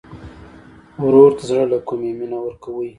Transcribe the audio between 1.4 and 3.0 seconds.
د زړګي له کومي مینه ورکوې.